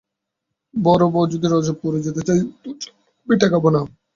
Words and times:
বড়োবউ 0.73 1.21
যদি 1.33 1.47
রজবপুরে 1.47 1.99
যেতে 2.01 2.21
চায় 2.27 2.41
তো 2.63 2.69
যাক, 2.81 2.93
আমি 3.21 3.35
ঠেকাব 3.41 3.63
না। 3.75 3.81